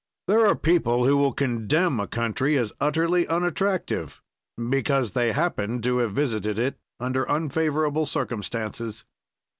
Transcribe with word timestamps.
"There 0.25 0.47
are 0.47 0.55
people 0.55 1.05
who 1.05 1.15
will 1.15 1.31
condemn 1.31 1.99
a 1.99 2.07
country 2.07 2.57
as 2.57 2.73
utterly 2.81 3.27
unattractive, 3.27 4.19
because 4.71 5.11
they 5.11 5.31
happened 5.31 5.83
to 5.83 5.99
have 5.99 6.11
visited 6.13 6.57
it 6.57 6.79
under 6.99 7.29
unfavorable 7.29 8.07
circumstances. 8.07 9.05